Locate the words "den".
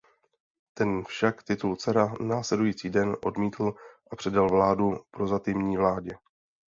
2.89-3.15